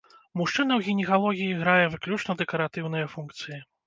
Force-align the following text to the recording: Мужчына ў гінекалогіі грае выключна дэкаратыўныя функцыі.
Мужчына 0.39 0.73
ў 0.77 0.85
гінекалогіі 0.87 1.59
грае 1.59 1.83
выключна 1.97 2.37
дэкаратыўныя 2.39 3.11
функцыі. 3.13 3.59